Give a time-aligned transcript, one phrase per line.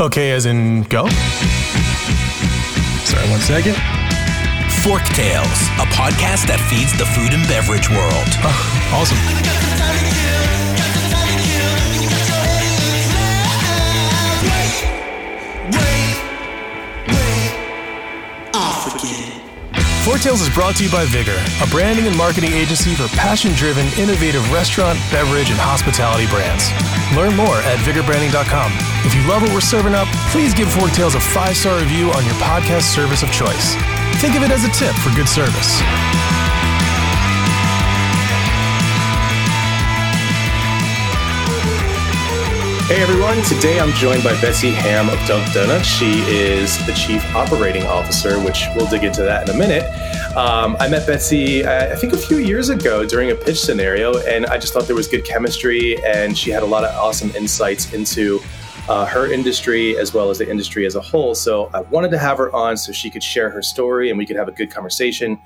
[0.00, 1.06] Okay, as in go?
[3.04, 3.74] Sorry, one second.
[4.82, 8.30] Fork Tales, a podcast that feeds the food and beverage world.
[8.40, 10.29] Oh, awesome.
[20.04, 23.52] Fork Tales is brought to you by Vigor, a branding and marketing agency for passion
[23.52, 26.72] driven, innovative restaurant, beverage, and hospitality brands.
[27.14, 28.72] Learn more at vigorbranding.com.
[29.04, 32.10] If you love what we're serving up, please give Fork Tales a five star review
[32.12, 33.76] on your podcast service of choice.
[34.24, 35.80] Think of it as a tip for good service.
[42.90, 45.86] Hey everyone, today I'm joined by Betsy Hamm of Duck Donuts.
[45.86, 49.84] She is the Chief Operating Officer, which we'll dig into that in a minute.
[50.36, 54.18] Um, I met Betsy, uh, I think, a few years ago during a pitch scenario,
[54.26, 57.30] and I just thought there was good chemistry, and she had a lot of awesome
[57.36, 58.40] insights into
[58.88, 61.36] uh, her industry as well as the industry as a whole.
[61.36, 64.26] So I wanted to have her on so she could share her story and we
[64.26, 65.40] could have a good conversation.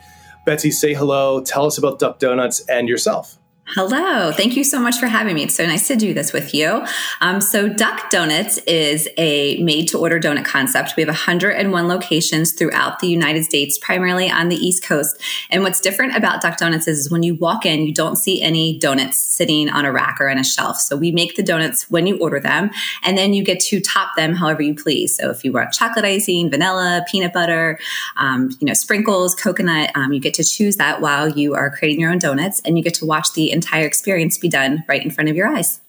[0.46, 3.36] Betsy, say hello, tell us about Duck Donuts and yourself.
[3.68, 4.30] Hello.
[4.30, 5.42] Thank you so much for having me.
[5.42, 6.84] It's so nice to do this with you.
[7.22, 10.92] Um, so, Duck Donuts is a made to order donut concept.
[10.96, 15.18] We have 101 locations throughout the United States, primarily on the East Coast.
[15.48, 18.78] And what's different about Duck Donuts is when you walk in, you don't see any
[18.78, 20.78] donuts sitting on a rack or on a shelf.
[20.78, 22.70] So, we make the donuts when you order them,
[23.02, 25.16] and then you get to top them however you please.
[25.16, 27.78] So, if you want chocolate icing, vanilla, peanut butter,
[28.18, 32.00] um, you know, sprinkles, coconut, um, you get to choose that while you are creating
[32.00, 35.10] your own donuts, and you get to watch the entire experience be done right in
[35.10, 35.80] front of your eyes.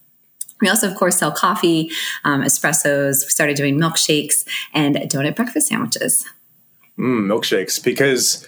[0.60, 1.90] We also, of course, sell coffee,
[2.24, 3.24] um, espressos.
[3.24, 6.24] We started doing milkshakes and donut breakfast sandwiches.
[6.98, 8.46] Mm, milkshakes, because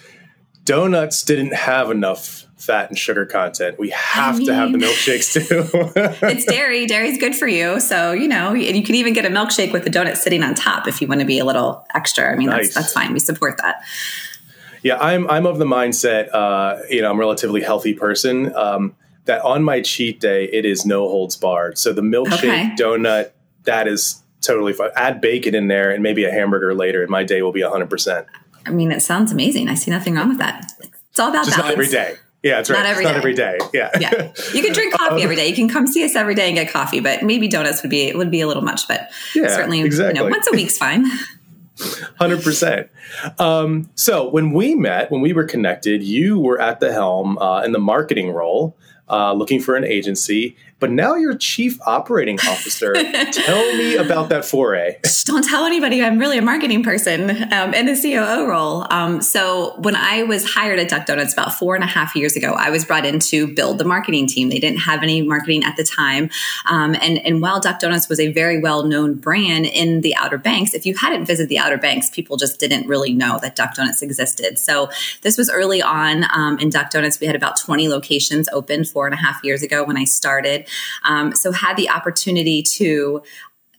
[0.65, 3.79] donuts didn't have enough fat and sugar content.
[3.79, 5.69] We have I mean, to have the milkshakes too.
[6.27, 6.85] it's dairy.
[6.87, 7.79] Dairy's good for you.
[7.79, 10.55] So, you know, and you can even get a milkshake with the donut sitting on
[10.55, 12.31] top if you want to be a little extra.
[12.31, 12.73] I mean, nice.
[12.73, 13.13] that's, that's fine.
[13.13, 13.83] We support that.
[14.83, 18.53] Yeah, I'm, I'm of the mindset, uh, you know, I'm a relatively healthy person.
[18.55, 18.95] Um,
[19.29, 21.77] that on my cheat day, it is no holds barred.
[21.77, 22.75] So the milkshake okay.
[22.75, 23.29] donut,
[23.63, 24.89] that is totally fine.
[24.95, 28.25] Add bacon in there and maybe a hamburger later, and my day will be 100%.
[28.65, 29.69] I mean, it sounds amazing.
[29.69, 30.71] I see nothing wrong with that.
[30.81, 31.77] It's all about Just balance.
[31.77, 32.15] not every day.
[32.41, 32.77] Yeah, it's right.
[32.77, 33.59] Not every, not every day.
[33.71, 33.91] Yeah.
[33.99, 34.31] yeah.
[34.53, 35.47] You can drink coffee every day.
[35.47, 38.13] You can come see us every day and get coffee, but maybe donuts would be
[38.13, 40.17] would be a little much, but yeah, certainly exactly.
[40.17, 41.05] you know, once a week's fine.
[42.17, 42.89] Hundred um, percent.
[43.95, 47.73] So when we met, when we were connected, you were at the helm uh, in
[47.73, 48.77] the marketing role,
[49.09, 52.93] uh, looking for an agency, but now you're chief operating officer.
[53.31, 54.97] tell me about that foray.
[55.25, 56.03] Don't tell anybody.
[56.03, 58.85] I'm really a marketing person um, in the COO role.
[58.89, 62.35] Um, so when I was hired at Duck Donuts about four and a half years
[62.35, 64.49] ago, I was brought in to build the marketing team.
[64.49, 66.29] They didn't have any marketing at the time,
[66.69, 70.37] um, and and while Duck Donuts was a very well known brand in the Outer
[70.37, 73.75] Banks, if you hadn't visited the Outer Banks, people just didn't really know that Duck
[73.75, 74.57] Donuts existed.
[74.57, 74.89] So
[75.21, 77.19] this was early on um, in Duck Donuts.
[77.19, 80.68] We had about 20 locations open four and a half years ago when I started.
[81.03, 83.23] Um, so had the opportunity to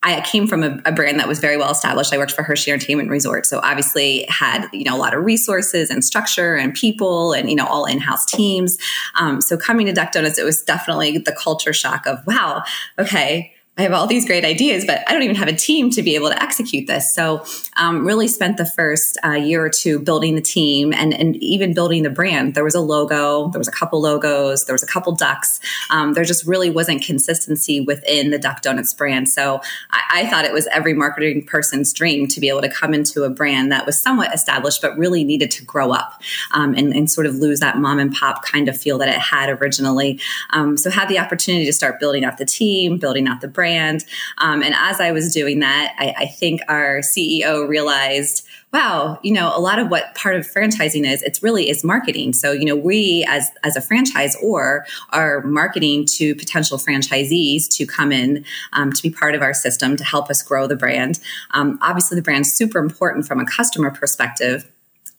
[0.02, 2.14] I came from a, a, brand that was very well established.
[2.14, 5.90] I worked for Hershey Entertainment Resort, so obviously had you know a lot of resources
[5.90, 8.78] and structure and people and you know all in-house teams.
[9.18, 12.62] Um, so coming to Duck Donuts, it was definitely the culture shock of wow,
[12.98, 16.02] okay, I have all these great ideas, but I don't even have a team to
[16.02, 17.14] be able to execute this.
[17.14, 17.42] So,
[17.78, 21.72] um, really spent the first uh, year or two building the team and, and even
[21.72, 22.54] building the brand.
[22.54, 25.60] There was a logo, there was a couple logos, there was a couple ducks.
[25.88, 29.30] Um, there just really wasn't consistency within the Duck Donuts brand.
[29.30, 32.92] So, I, I, thought it was every marketing person's dream to be able to come
[32.92, 36.20] into a brand that was somewhat established, but really needed to grow up
[36.52, 39.18] um, and, and, sort of lose that mom and pop kind of feel that it
[39.18, 40.20] had originally.
[40.50, 43.59] Um, so, had the opportunity to start building out the team, building out the brand
[43.60, 44.06] brand.
[44.38, 49.32] Um, and as I was doing that, I, I think our CEO realized wow, you
[49.32, 52.32] know, a lot of what part of franchising is, it's really is marketing.
[52.32, 58.12] So, you know, we as as a franchisor are marketing to potential franchisees to come
[58.12, 61.18] in um, to be part of our system to help us grow the brand.
[61.50, 64.70] Um, obviously, the brand's super important from a customer perspective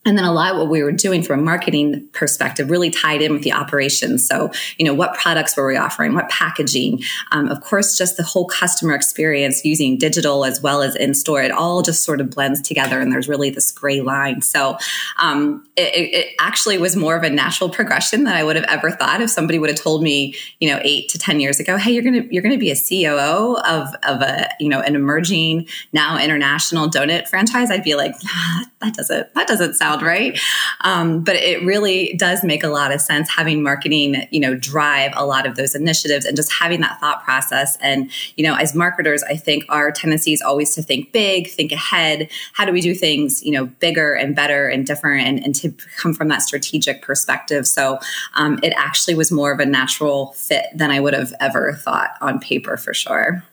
[0.03, 3.21] and then a lot of what we were doing from a marketing perspective really tied
[3.21, 4.27] in with the operations.
[4.27, 6.15] So, you know, what products were we offering?
[6.15, 7.03] What packaging?
[7.31, 11.44] Um, of course, just the whole customer experience using digital as well as in store.
[11.44, 14.42] It all just sort of blends together and there's really this gray line.
[14.42, 14.77] So,
[15.19, 18.89] um, it, it, actually was more of a natural progression than I would have ever
[18.89, 21.92] thought if somebody would have told me, you know, eight to 10 years ago, Hey,
[21.92, 24.95] you're going to, you're going to be a COO of, of a, you know, an
[24.95, 27.69] emerging now international donut franchise.
[27.69, 30.39] I'd be like, ah, that doesn't, that doesn't sound right?
[30.81, 35.13] Um, but it really does make a lot of sense having marketing, you know, drive
[35.16, 37.78] a lot of those initiatives and just having that thought process.
[37.81, 41.72] And, you know, as marketers, I think our tendency is always to think big, think
[41.72, 42.30] ahead.
[42.54, 45.72] How do we do things, you know, bigger and better and different and, and to
[45.98, 47.68] come from that strategic perspective?
[47.68, 48.00] So
[48.36, 52.12] um, it actually was more of a natural fit than I would have ever thought
[52.22, 53.44] on paper for sure.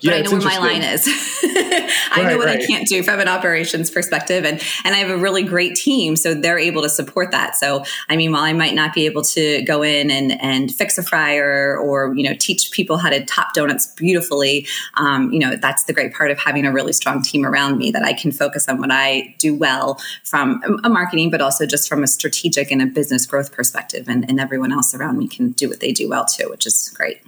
[0.00, 1.06] Yeah, but I know where my line is.
[1.42, 2.60] I right, know what right.
[2.60, 6.16] I can't do from an operations perspective, and and I have a really great team,
[6.16, 7.56] so they're able to support that.
[7.56, 10.98] So I mean, while I might not be able to go in and and fix
[10.98, 15.56] a fryer or you know teach people how to top donuts beautifully, um, you know
[15.56, 18.32] that's the great part of having a really strong team around me that I can
[18.32, 22.70] focus on what I do well from a marketing, but also just from a strategic
[22.70, 25.92] and a business growth perspective, and, and everyone else around me can do what they
[25.92, 27.20] do well too, which is great.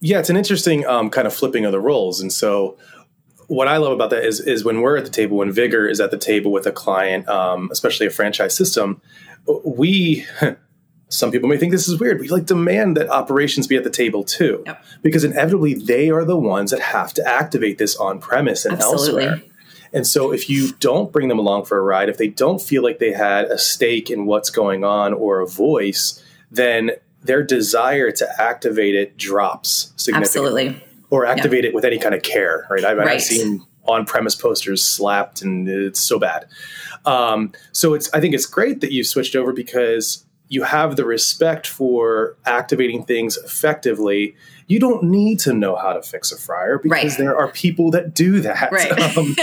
[0.00, 2.20] Yeah, it's an interesting um, kind of flipping of the roles.
[2.20, 2.76] And so,
[3.48, 6.00] what I love about that is is when we're at the table, when Vigor is
[6.00, 9.00] at the table with a client, um, especially a franchise system,
[9.64, 10.26] we.
[11.10, 12.20] Some people may think this is weird.
[12.20, 14.84] We like demand that operations be at the table too, yep.
[15.00, 19.24] because inevitably they are the ones that have to activate this on premise and Absolutely.
[19.24, 19.42] elsewhere.
[19.94, 22.82] And so, if you don't bring them along for a ride, if they don't feel
[22.82, 26.90] like they had a stake in what's going on or a voice, then
[27.22, 30.68] their desire to activate it drops significantly.
[30.68, 30.84] Absolutely.
[31.10, 32.84] Or activate it with any kind of care, right?
[32.84, 33.08] I've, right.
[33.08, 36.46] I've seen on premise posters slapped and it's so bad.
[37.06, 41.04] Um, so it's I think it's great that you switched over because you have the
[41.04, 44.34] respect for activating things effectively
[44.68, 47.18] you don't need to know how to fix a fryer because right.
[47.18, 48.70] there are people that do that.
[48.70, 48.88] Right.
[49.18, 49.34] Um,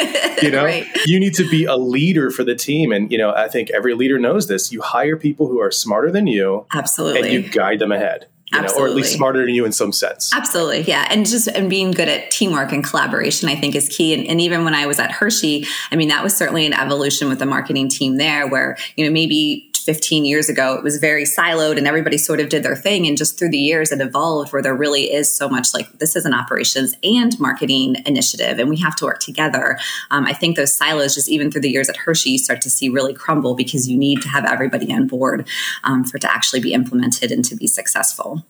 [0.41, 0.85] you know, right.
[1.05, 2.91] you need to be a leader for the team.
[2.91, 4.71] And, you know, I think every leader knows this.
[4.71, 6.67] You hire people who are smarter than you.
[6.73, 7.21] Absolutely.
[7.21, 8.27] And you guide them ahead.
[8.53, 10.31] You know, or at least smarter than you in some sense.
[10.33, 14.13] Absolutely, yeah, and just and being good at teamwork and collaboration, I think, is key.
[14.13, 17.27] And, and, even when I was at Hershey, I mean, that was certainly an evolution
[17.27, 21.23] with the marketing team there, where you know maybe 15 years ago, it was very
[21.23, 23.07] siloed and everybody sort of did their thing.
[23.07, 26.15] And just through the years, it evolved where there really is so much like this
[26.15, 29.77] is an operations and marketing initiative, and we have to work together.
[30.09, 32.69] Um, I think those silos, just even through the years at Hershey, you start to
[32.69, 35.47] see really crumble because you need to have everybody on board
[35.83, 38.43] um, for it to actually be implemented and to be successful.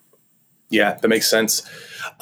[0.69, 1.63] Yeah, that makes sense.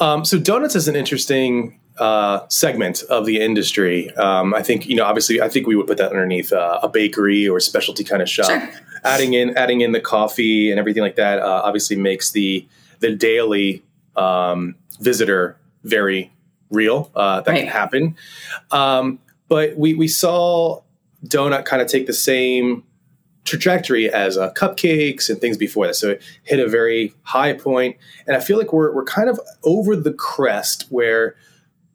[0.00, 4.14] Um, so donuts is an interesting uh, segment of the industry.
[4.16, 6.88] Um, I think you know, obviously, I think we would put that underneath uh, a
[6.88, 8.46] bakery or specialty kind of shop.
[8.46, 8.70] Sure.
[9.04, 12.66] Adding in adding in the coffee and everything like that uh, obviously makes the
[13.00, 13.82] the daily
[14.16, 16.32] um, visitor very
[16.70, 17.10] real.
[17.14, 17.60] Uh, that right.
[17.60, 18.16] can happen.
[18.70, 19.18] Um,
[19.48, 20.82] but we we saw
[21.26, 22.84] donut kind of take the same
[23.44, 25.94] trajectory as uh, cupcakes and things before that.
[25.94, 27.96] So it hit a very high point,
[28.26, 31.36] and I feel like we're we're kind of over the crest where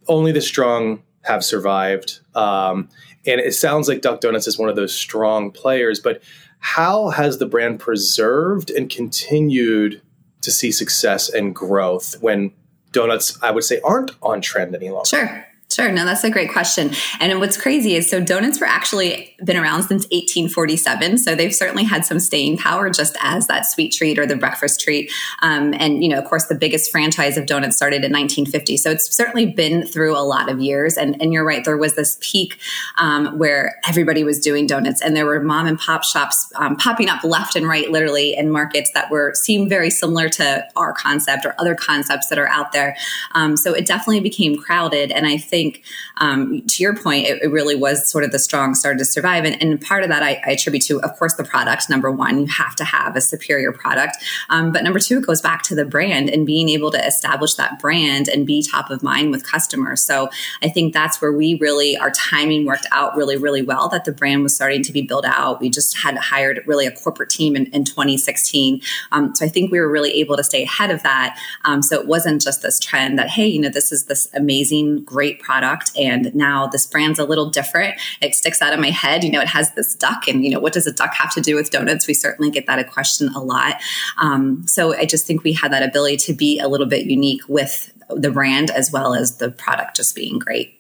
[0.08, 2.20] only the strong have survived.
[2.36, 2.90] Um,
[3.26, 6.00] and it sounds like Duck Donuts is one of those strong players.
[6.00, 6.22] But
[6.60, 10.02] how has the brand preserved and continued
[10.42, 12.54] to see success and growth when
[12.92, 15.08] donuts, I would say, aren't on trend any longer?
[15.08, 15.46] Sure.
[15.72, 15.92] Sure.
[15.92, 16.92] No, that's a great question.
[17.20, 21.20] And what's crazy is so donuts were actually been around since 1847.
[21.20, 24.82] So they've certainly had some staying power just as that sweet treat or the breakfast
[24.82, 25.12] treat.
[25.44, 28.78] Um, and, you know, of course, the biggest franchise of donuts started in 1950.
[28.78, 30.98] So it's certainly been through a lot of years.
[30.98, 31.64] And, and you're right.
[31.64, 32.60] There was this peak
[32.98, 37.10] um, where everybody was doing donuts and there were mom and pop shops um, popping
[37.10, 41.46] up left and right, literally in markets that were seemed very similar to our concept
[41.46, 42.98] or other concepts that are out there.
[43.34, 45.12] Um, so it definitely became crowded.
[45.12, 45.84] And I think think
[46.18, 49.44] um, to your point, it, it, really was sort of the strong started to survive.
[49.44, 51.90] And, and part of that I, I, attribute to, of course, the product.
[51.90, 54.18] Number one, you have to have a superior product.
[54.50, 57.56] Um, but number two, it goes back to the brand and being able to establish
[57.56, 60.02] that brand and be top of mind with customers.
[60.02, 60.30] So
[60.62, 64.12] I think that's where we really, our timing worked out really, really well that the
[64.12, 65.60] brand was starting to be built out.
[65.60, 68.82] We just had hired really a corporate team in, in 2016.
[69.12, 71.40] Um, so I think we were really able to stay ahead of that.
[71.66, 75.04] Um, so it wasn't just this trend that, hey, you know, this is this amazing,
[75.04, 75.49] great product
[75.98, 78.00] and now this brand's a little different.
[78.22, 79.24] It sticks out of my head.
[79.24, 81.42] You know it has this duck and you know what does a duck have to
[81.42, 82.08] do with donuts?
[82.08, 83.76] We certainly get that a question a lot.
[84.18, 87.42] Um, so i just think we had that ability to be a little bit unique
[87.48, 90.80] with the brand as well as the product just being great.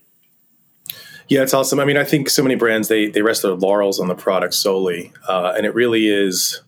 [1.27, 1.79] Yeah, it's awesome.
[1.79, 4.55] I mean, I think so many brands they they rest their laurels on the product
[4.55, 6.61] solely, uh, and it really is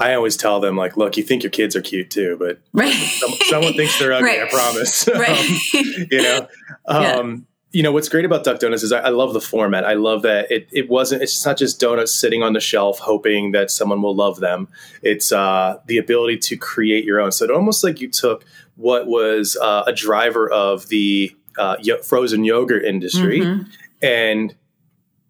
[0.00, 2.92] I always tell them like, look, you think your kids are cute too, but right.
[2.92, 4.30] some, someone thinks they're ugly.
[4.30, 4.42] Right.
[4.42, 5.08] I promise.
[5.20, 5.28] Right.
[5.28, 6.48] um, you know,
[6.86, 7.36] um, yeah.
[7.72, 9.84] you know what's great about Duck Donuts is I, I, love the format.
[9.84, 11.22] I love that it it wasn't.
[11.22, 14.68] It's not just donuts sitting on the shelf hoping that someone will love them.
[15.02, 17.32] It's uh, the ability to create your own.
[17.32, 18.44] So it almost like you took
[18.76, 23.70] what was uh, a driver of the uh, frozen yogurt industry mm-hmm.
[24.00, 24.54] and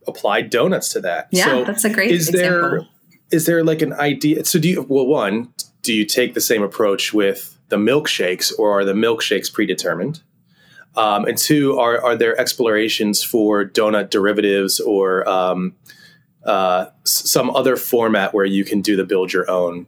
[0.06, 1.28] applied donuts to that.
[1.32, 2.60] Yeah, so that's a great is example.
[2.60, 2.88] there
[3.30, 4.44] is there like an idea?
[4.44, 4.82] So do you?
[4.88, 9.52] Well, one, do you take the same approach with the milkshakes, or are the milkshakes
[9.52, 10.22] predetermined?
[10.96, 15.74] Um, and two, are are there explorations for donut derivatives or um,
[16.44, 19.86] uh, some other format where you can do the build your own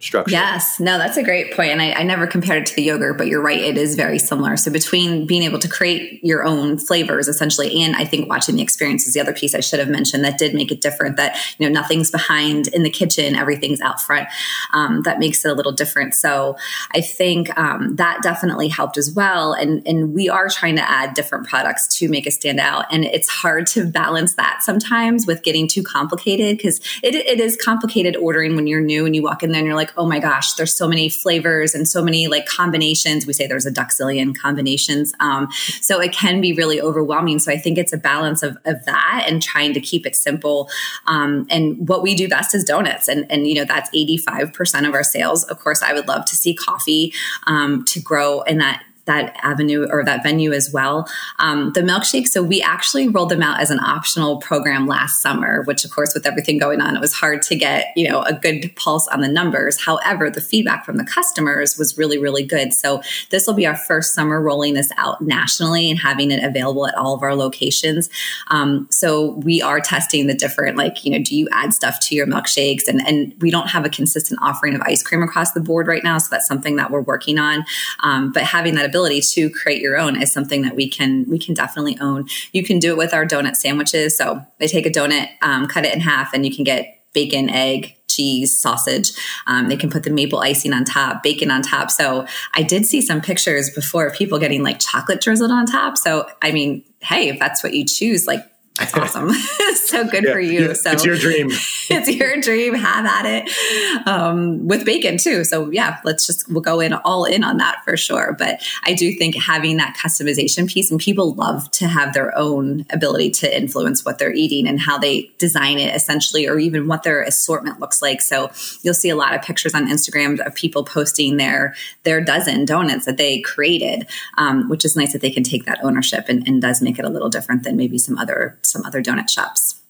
[0.00, 0.30] structure?
[0.30, 1.70] Yes, no, that's a great point.
[1.70, 4.18] And I, I never compared it to the yogurt, but you're right, it is very
[4.18, 4.56] similar.
[4.56, 8.62] So between being able to create your own flavors essentially, and I think watching the
[8.62, 11.16] experience is the other piece I should have mentioned that did make it different.
[11.16, 14.28] That you know nothing's behind in the kitchen, everything's out front.
[14.72, 16.14] Um, that makes it a little different.
[16.14, 16.56] So
[16.94, 19.52] I think um, that definitely helped as well.
[19.52, 22.86] And and we are trying to add different products to make it stand out.
[22.92, 27.56] And it's hard to balance that sometimes with getting too complicated because it, it is
[27.56, 30.18] complicated ordering when you're new and you walk in there and you're like, oh my
[30.18, 33.26] gosh, there's so many flavors and so many like combinations.
[33.26, 35.12] We say there's a duxillion combinations.
[35.20, 35.48] Um,
[35.80, 37.38] so it can be really overwhelming.
[37.38, 40.68] So I think it's a balance of, of that and trying to keep it simple.
[41.06, 43.08] Um, and what we do best is donuts.
[43.08, 45.44] And, and, you know, that's 85% of our sales.
[45.44, 47.12] Of course, I would love to see coffee
[47.46, 51.06] um, to grow in that that avenue or that venue as well.
[51.38, 55.62] Um, the milkshake, so we actually rolled them out as an optional program last summer,
[55.64, 58.32] which of course, with everything going on, it was hard to get you know a
[58.32, 59.82] good pulse on the numbers.
[59.84, 62.72] However, the feedback from the customers was really really good.
[62.72, 66.86] So this will be our first summer rolling this out nationally and having it available
[66.86, 68.08] at all of our locations.
[68.48, 72.14] Um, so we are testing the different like you know do you add stuff to
[72.14, 75.60] your milkshakes and and we don't have a consistent offering of ice cream across the
[75.60, 77.64] board right now, so that's something that we're working on.
[78.00, 81.36] Um, but having that ability to create your own is something that we can we
[81.36, 82.26] can definitely own.
[82.52, 84.16] You can do it with our donut sandwiches.
[84.16, 87.50] So they take a donut, um, cut it in half, and you can get bacon,
[87.50, 89.10] egg, cheese, sausage.
[89.48, 91.90] Um, they can put the maple icing on top, bacon on top.
[91.90, 95.98] So I did see some pictures before of people getting like chocolate drizzled on top.
[95.98, 98.44] So I mean, hey, if that's what you choose, like
[98.76, 99.30] that's awesome.
[99.76, 100.66] so good Yeah, for you.
[100.66, 101.46] yeah, so it's your dream.
[101.90, 102.74] it's your dream.
[102.74, 105.44] Have at it um, with bacon too.
[105.44, 108.34] So yeah, let's just we'll go in all in on that for sure.
[108.36, 112.84] But I do think having that customization piece and people love to have their own
[112.90, 117.04] ability to influence what they're eating and how they design it essentially, or even what
[117.04, 118.20] their assortment looks like.
[118.20, 118.50] So
[118.82, 123.04] you'll see a lot of pictures on Instagram of people posting their their dozen donuts
[123.06, 126.60] that they created, um, which is nice that they can take that ownership and, and
[126.60, 129.80] does make it a little different than maybe some other some other donut shops.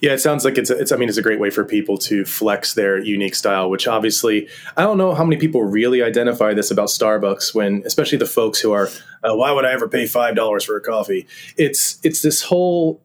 [0.00, 0.92] Yeah, it sounds like it's, a, it's.
[0.92, 3.68] I mean, it's a great way for people to flex their unique style.
[3.68, 7.54] Which obviously, I don't know how many people really identify this about Starbucks.
[7.54, 8.88] When, especially the folks who are,
[9.22, 11.26] uh, why would I ever pay five dollars for a coffee?
[11.56, 13.03] It's it's this whole.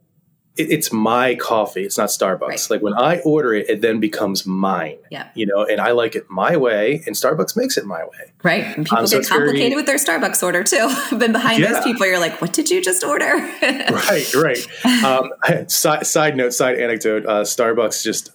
[0.57, 1.83] It, it's my coffee.
[1.83, 2.41] It's not Starbucks.
[2.47, 2.67] Right.
[2.69, 4.97] Like when I order it, it then becomes mine.
[5.11, 5.29] Yeah.
[5.35, 8.33] You know, and I like it my way, and Starbucks makes it my way.
[8.43, 8.63] Right.
[8.65, 10.89] And people Um, so get very- complicated with their Starbucks order too.
[11.17, 11.73] but behind Yeah.
[11.73, 13.25] those people, you're like, what did you just order?
[13.61, 15.03] right, right.
[15.03, 15.31] Um,
[15.69, 17.25] side, side note, side anecdote.
[17.25, 18.31] Uh, Starbucks just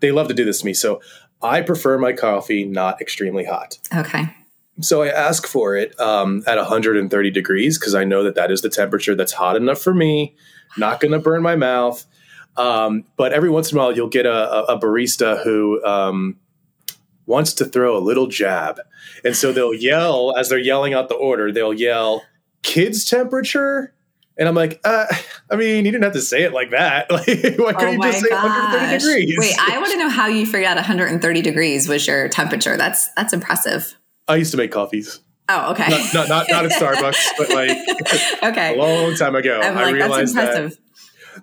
[0.00, 0.74] they love to do this to me.
[0.74, 1.00] So
[1.42, 3.78] I prefer my coffee not extremely hot.
[3.94, 4.34] okay.
[4.80, 8.62] So I ask for it um, at 130 degrees because I know that that is
[8.62, 10.36] the temperature that's hot enough for me,
[10.76, 12.04] not going to burn my mouth.
[12.56, 16.36] Um, but every once in a while, you'll get a, a, barista who um,
[17.24, 18.80] wants to throw a little jab,
[19.24, 21.52] and so they'll yell as they're yelling out the order.
[21.52, 22.24] They'll yell,
[22.62, 23.94] "Kids temperature."
[24.36, 25.06] And I'm like, uh,
[25.50, 27.10] I mean, you didn't have to say it like that.
[27.10, 27.26] Like,
[27.58, 29.36] why couldn't you just say 130 degrees?
[29.36, 32.76] Oh Wait, I want to know how you figured out 130 degrees was your temperature.
[32.76, 33.96] That's that's impressive.
[34.28, 35.88] I used to make coffees, Oh, okay.
[35.88, 37.70] not not not, not at Starbucks, but like
[38.42, 38.74] okay.
[38.74, 39.60] a long time ago.
[39.62, 40.76] I like, that's realized that.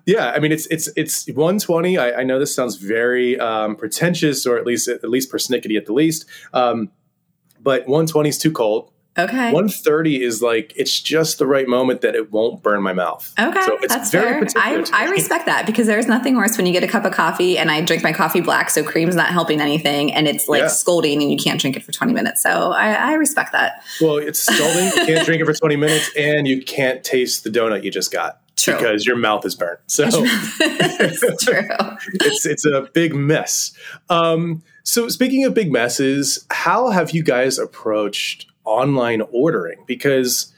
[0.04, 1.98] Yeah, I mean it's it's it's 120.
[1.98, 5.86] I, I know this sounds very um, pretentious, or at least at least persnickety at
[5.86, 6.26] the least.
[6.52, 6.90] Um,
[7.60, 8.92] but 120 is too cold.
[9.18, 9.52] Okay.
[9.52, 13.32] 130 is like it's just the right moment that it won't burn my mouth.
[13.38, 14.38] Okay, so it's that's very fair.
[14.40, 14.86] particular.
[14.92, 17.56] I, I respect that because there's nothing worse when you get a cup of coffee
[17.56, 20.68] and I drink my coffee black, so cream's not helping anything, and it's like Yeah.
[20.68, 22.42] scolding, and you can't drink it for 20 minutes.
[22.42, 23.82] So I, I respect that.
[24.00, 24.84] Well, it's scalding.
[24.98, 28.12] you can't drink it for 20 minutes, and you can't taste the donut you just
[28.12, 28.74] got True.
[28.74, 29.80] because your mouth is burnt.
[29.86, 31.62] So it's true.
[32.14, 33.72] it's it's a big mess.
[34.08, 39.84] Um, so speaking of big messes, how have you guys approached online ordering?
[39.86, 40.52] Because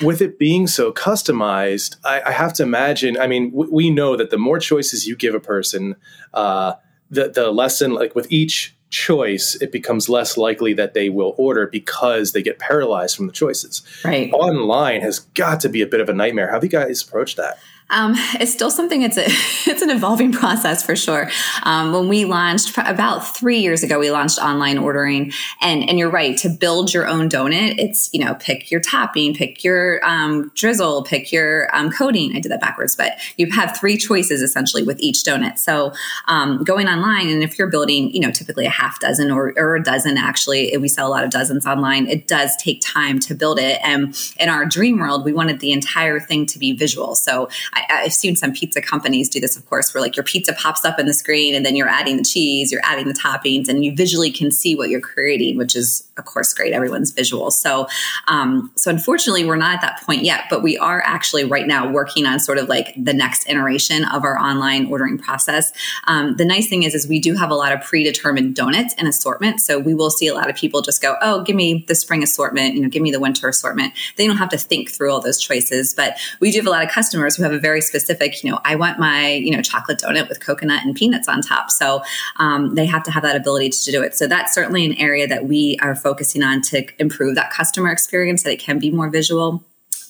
[0.00, 3.18] with it being so customized, I, I have to imagine.
[3.18, 5.96] I mean, w- we know that the more choices you give a person,
[6.32, 6.74] uh,
[7.10, 11.66] the the lesson like with each choice, it becomes less likely that they will order
[11.66, 13.82] because they get paralyzed from the choices.
[14.04, 14.30] Right.
[14.32, 16.48] Online has got to be a bit of a nightmare.
[16.48, 17.58] How have you guys approached that?
[17.90, 19.02] Um, it's still something.
[19.02, 19.24] It's a
[19.70, 21.30] it's an evolving process for sure.
[21.62, 26.10] Um, when we launched about three years ago, we launched online ordering, and and you're
[26.10, 27.74] right to build your own donut.
[27.78, 32.34] It's you know pick your topping, pick your um, drizzle, pick your um, coating.
[32.34, 35.58] I did that backwards, but you have three choices essentially with each donut.
[35.58, 35.92] So
[36.28, 39.76] um, going online, and if you're building, you know, typically a half dozen or, or
[39.76, 40.18] a dozen.
[40.18, 42.06] Actually, we sell a lot of dozens online.
[42.06, 45.72] It does take time to build it, and in our dream world, we wanted the
[45.72, 47.14] entire thing to be visual.
[47.14, 50.24] So I I, have seen some pizza companies do this, of course, where like your
[50.24, 53.14] pizza pops up in the screen and then you're adding the cheese, you're adding the
[53.14, 56.72] toppings, and you visually can see what you're creating, which is of course great.
[56.72, 57.50] Everyone's visual.
[57.50, 57.86] So,
[58.28, 61.90] um, so unfortunately, we're not at that point yet, but we are actually right now
[61.90, 65.72] working on sort of like the next iteration of our online ordering process.
[66.06, 69.08] Um, the nice thing is, is we do have a lot of predetermined donuts and
[69.08, 69.60] assortment.
[69.60, 72.22] So we will see a lot of people just go, oh, give me the spring
[72.22, 73.94] assortment, you know, give me the winter assortment.
[74.16, 76.84] They don't have to think through all those choices, but we do have a lot
[76.84, 79.98] of customers who have a very specific, you know, I want my, you know, chocolate
[79.98, 81.70] donut with coconut and peanuts on top.
[81.70, 82.02] So
[82.36, 84.14] um, they have to have that ability to do it.
[84.14, 88.42] So that's certainly an area that we are focusing on to improve that customer experience,
[88.42, 89.64] that it can be more visual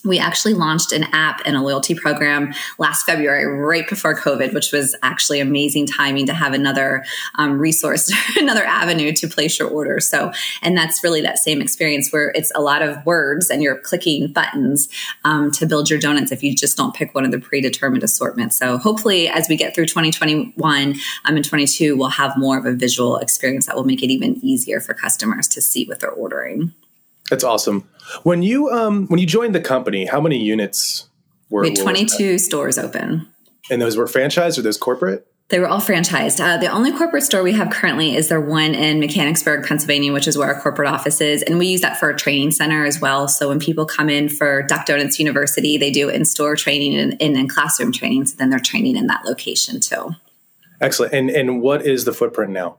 [0.04, 4.72] we actually launched an app and a loyalty program last February, right before COVID, which
[4.72, 7.04] was actually amazing timing to have another
[7.36, 10.00] um, resource, another avenue to place your order.
[10.00, 13.78] So, and that's really that same experience where it's a lot of words and you're
[13.78, 14.88] clicking buttons
[15.24, 18.56] um, to build your donuts if you just don't pick one of the predetermined assortments.
[18.58, 20.94] So, hopefully, as we get through 2021
[21.24, 24.44] um, and 22, we'll have more of a visual experience that will make it even
[24.44, 26.72] easier for customers to see what they're ordering.
[27.32, 27.88] That's awesome.
[28.24, 31.08] When you um when you joined the company, how many units
[31.48, 31.62] were?
[31.62, 33.26] We had 22 stores open.
[33.70, 35.26] And those were franchised or those corporate?
[35.48, 36.44] They were all franchised.
[36.44, 40.28] Uh, the only corporate store we have currently is the one in Mechanicsburg, Pennsylvania, which
[40.28, 41.42] is where our corporate office is.
[41.42, 43.26] And we use that for a training center as well.
[43.28, 47.14] So when people come in for Duck Donuts University, they do in store training and
[47.18, 48.26] in classroom training.
[48.26, 50.16] So then they're training in that location too.
[50.82, 51.14] Excellent.
[51.14, 52.76] And, and what is the footprint now?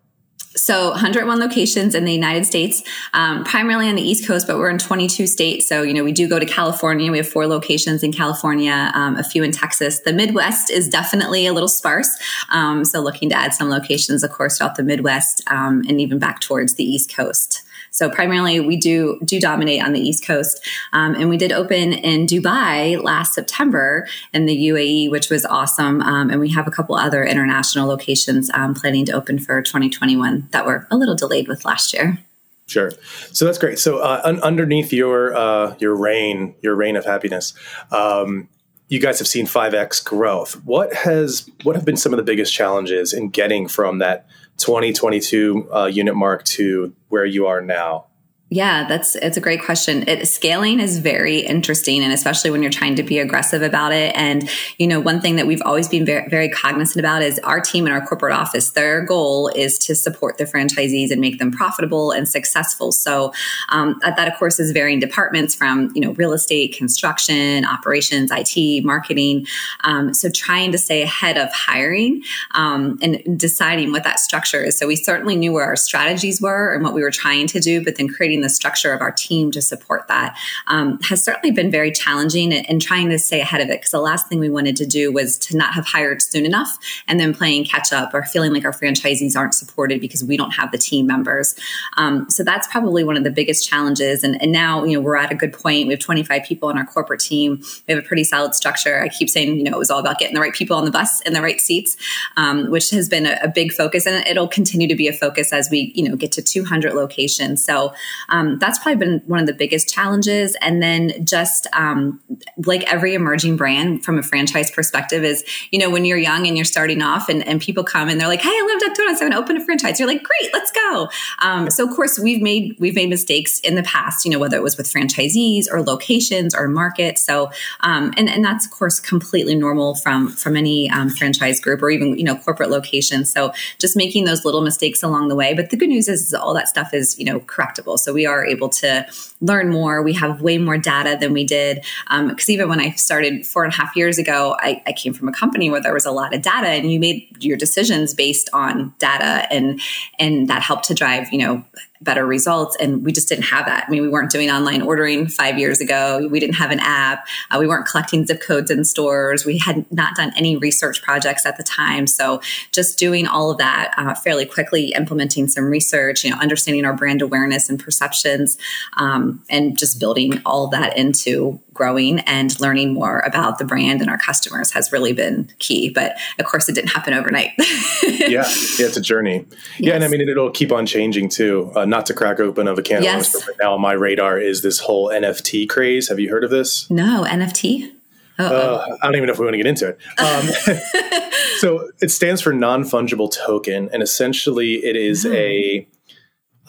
[0.56, 2.84] So 101 locations in the United States,
[3.14, 5.68] um, primarily on the East Coast, but we're in 22 states.
[5.68, 7.12] So, you know, we do go to California.
[7.12, 10.00] We have four locations in California, um, a few in Texas.
[10.00, 12.10] The Midwest is definitely a little sparse.
[12.50, 16.20] Um, so looking to add some locations, of course, throughout the Midwest um, and even
[16.20, 17.63] back towards the East Coast.
[17.94, 20.60] So primarily, we do do dominate on the East Coast,
[20.92, 26.02] um, and we did open in Dubai last September in the UAE, which was awesome.
[26.02, 30.50] Um, and we have a couple other international locations um, planning to open for 2021
[30.52, 32.18] that were a little delayed with last year.
[32.66, 32.92] Sure.
[33.32, 33.78] So that's great.
[33.78, 37.54] So uh, un- underneath your uh, your reign, your reign of happiness,
[37.92, 38.50] um,
[38.88, 40.54] you guys have seen 5x growth.
[40.66, 44.26] What has what have been some of the biggest challenges in getting from that
[44.58, 48.08] 2022 uh, unit mark to where you are now?
[48.54, 50.08] Yeah, that's it's a great question.
[50.08, 54.16] It, scaling is very interesting, and especially when you're trying to be aggressive about it.
[54.16, 57.60] And you know, one thing that we've always been very, very cognizant about is our
[57.60, 58.70] team in our corporate office.
[58.70, 62.92] Their goal is to support the franchisees and make them profitable and successful.
[62.92, 63.34] So
[63.70, 68.86] um, that, of course, is varying departments from you know real estate, construction, operations, IT,
[68.86, 69.48] marketing.
[69.84, 74.78] Um, so trying to stay ahead of hiring um, and deciding what that structure is.
[74.78, 77.84] So we certainly knew where our strategies were and what we were trying to do,
[77.84, 81.72] but then creating the structure of our team to support that um, has certainly been
[81.72, 83.80] very challenging in trying to stay ahead of it.
[83.80, 86.78] Because the last thing we wanted to do was to not have hired soon enough
[87.08, 90.52] and then playing catch up or feeling like our franchisees aren't supported because we don't
[90.52, 91.56] have the team members.
[91.98, 94.24] Um, so that's probably one of the biggest challenges.
[94.24, 95.88] And, and now, you know, we're at a good point.
[95.88, 97.64] We have 25 people on our corporate team.
[97.88, 99.02] We have a pretty solid structure.
[99.02, 100.92] I keep saying, you know, it was all about getting the right people on the
[100.92, 101.98] bus in the right seats,
[102.38, 105.54] um, which has been a, a, big focus, and it'll continue to be a focus
[105.54, 107.64] as we, you know, get to 200 locations.
[107.64, 107.94] So
[108.30, 110.56] um, that's probably been one of the biggest challenges.
[110.62, 112.22] And then just um,
[112.66, 116.58] like every emerging brand from a franchise perspective is, you know, when you're young and
[116.58, 119.22] you're starting off and, and people come and they're like, Hey, I love Duck Donuts.
[119.22, 120.00] I'm going to open a franchise.
[120.00, 121.10] You're like, great, let's go.
[121.40, 124.58] Um, so of course we've made, we've made mistakes in the past, you know, whether
[124.58, 127.24] it was with franchisees or locations or markets.
[127.24, 131.82] So, um, and, and that's of course completely normal from, from any um, franchise group
[131.82, 133.26] or even, you know, corporate location.
[133.26, 135.54] So just making those little mistakes along the way.
[135.54, 137.98] But the good news is, is all that stuff is, you know, correctable.
[137.98, 139.06] So we are able to
[139.42, 140.02] learn more.
[140.02, 141.84] We have way more data than we did.
[142.10, 145.14] Because um, even when I started four and a half years ago, I, I, came
[145.14, 148.14] from a company where there was a lot of data, and you made your decisions
[148.14, 149.82] based on data, and
[150.20, 151.64] and that helped to drive you know
[152.04, 152.76] better results.
[152.80, 153.86] And we just didn't have that.
[153.88, 156.28] I mean, we weren't doing online ordering five years ago.
[156.30, 157.26] We didn't have an app.
[157.50, 159.46] Uh, we weren't collecting zip codes in stores.
[159.46, 162.08] We had not done any research projects at the time.
[162.08, 166.86] So just doing all of that uh, fairly quickly, implementing some research, you know, understanding
[166.86, 168.58] our brand awareness and perceptions,
[168.98, 174.10] um, and just building all that into growing and learning more about the brand and
[174.10, 175.90] our customers has really been key.
[175.90, 177.52] But of course, it didn't happen overnight.
[178.04, 178.46] yeah, yeah,
[178.80, 179.46] it's a journey.
[179.50, 179.60] Yes.
[179.80, 181.72] Yeah, and I mean it'll keep on changing too.
[181.76, 183.28] Uh, not to crack open of a can yes.
[183.28, 186.10] of worms, but right now my radar is this whole NFT craze.
[186.10, 186.90] Have you heard of this?
[186.90, 187.92] No, NFT.
[188.40, 190.00] Uh, I don't even know if we want to get into it.
[190.18, 190.48] Um,
[191.58, 195.34] so it stands for non fungible token, and essentially it is mm.
[195.34, 195.88] a.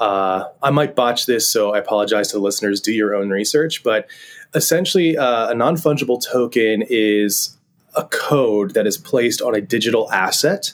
[0.00, 2.80] Uh, I might botch this, so I apologize to the listeners.
[2.80, 4.08] Do your own research, but
[4.54, 7.56] essentially, uh, a non fungible token is
[7.94, 10.72] a code that is placed on a digital asset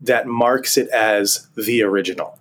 [0.00, 2.38] that marks it as the original.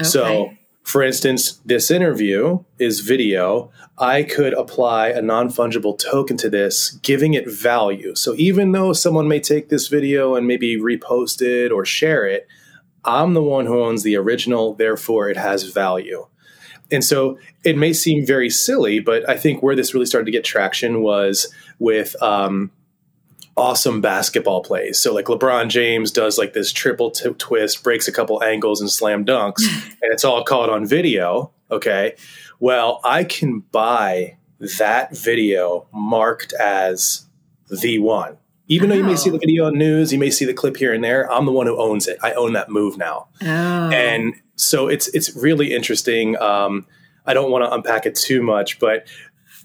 [0.00, 0.04] Okay.
[0.04, 0.50] So
[0.82, 3.70] for instance, this interview is video.
[3.98, 8.14] I could apply a non fungible token to this, giving it value.
[8.14, 12.48] So even though someone may take this video and maybe repost it or share it,
[13.04, 16.26] I'm the one who owns the original, therefore it has value.
[16.92, 20.32] And so it may seem very silly, but I think where this really started to
[20.32, 22.70] get traction was with um,
[23.56, 24.98] awesome basketball plays.
[24.98, 28.90] So like LeBron James does like this triple t- twist, breaks a couple angles and
[28.90, 29.62] slam dunks,
[30.02, 31.52] and it's all caught on video.
[31.70, 32.16] Okay.
[32.58, 34.36] Well, I can buy
[34.78, 37.26] that video marked as
[37.70, 38.36] the one.
[38.66, 38.94] Even oh.
[38.94, 41.02] though you may see the video on news, you may see the clip here and
[41.02, 42.18] there, I'm the one who owns it.
[42.22, 43.28] I own that move now.
[43.42, 43.46] Oh.
[43.46, 46.40] And so it's it's really interesting.
[46.40, 46.86] Um,
[47.26, 49.06] I don't want to unpack it too much, but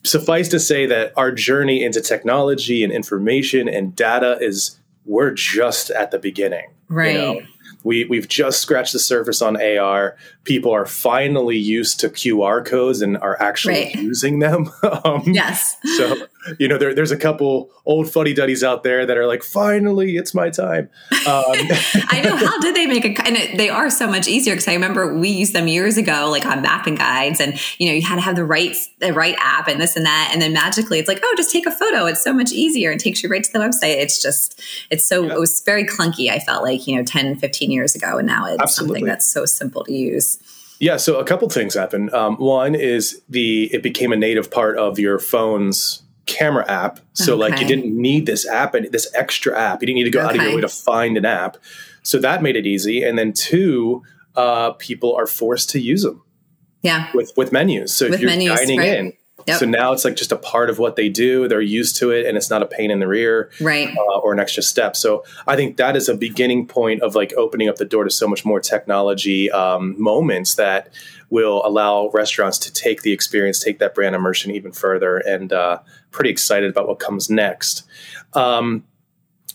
[0.03, 5.89] suffice to say that our journey into technology and information and data is we're just
[5.89, 6.69] at the beginning.
[6.87, 7.13] Right.
[7.13, 7.41] You know?
[7.83, 10.17] We, we've just scratched the surface on AR.
[10.43, 13.95] People are finally used to QR codes and are actually right.
[13.95, 14.71] using them.
[15.03, 15.77] um, yes.
[15.97, 16.15] so,
[16.59, 20.17] you know, there, there's a couple old fuddy duddies out there that are like, finally,
[20.17, 20.89] it's my time.
[21.11, 22.35] Um, I know.
[22.35, 25.17] How did they make a, and it, they are so much easier because I remember
[25.17, 28.21] we used them years ago, like on mapping guides and, you know, you had to
[28.21, 30.29] have the right, the right app and this and that.
[30.33, 32.05] And then magically it's like, oh, just take a photo.
[32.05, 33.97] It's so much easier and takes you right to the website.
[33.97, 35.33] It's just, it's so, yeah.
[35.33, 36.29] it was very clunky.
[36.29, 38.17] I felt like, you know, 10, 15 years ago.
[38.17, 38.99] And now it's Absolutely.
[38.99, 40.39] something that's so simple to use.
[40.79, 42.13] Yeah, so a couple things happened.
[42.13, 46.99] Um, one is the it became a native part of your phone's camera app.
[47.13, 47.51] So okay.
[47.51, 49.81] like you didn't need this app and this extra app.
[49.81, 50.29] You didn't need to go okay.
[50.29, 51.57] out of your way to find an app.
[52.03, 53.03] So that made it easy.
[53.03, 54.03] And then two,
[54.35, 56.23] uh, people are forced to use them.
[56.81, 57.09] Yeah.
[57.13, 57.95] With with menus.
[57.95, 58.97] So with if you're menus, dining right.
[58.97, 59.13] in,
[59.47, 59.59] Yep.
[59.59, 61.47] So now it's like just a part of what they do.
[61.47, 63.95] They're used to it, and it's not a pain in the rear, right?
[63.95, 64.95] Uh, or an extra step.
[64.95, 68.09] So I think that is a beginning point of like opening up the door to
[68.09, 70.89] so much more technology um, moments that
[71.29, 75.79] will allow restaurants to take the experience, take that brand immersion even further, and uh,
[76.11, 77.83] pretty excited about what comes next.
[78.33, 78.83] Um,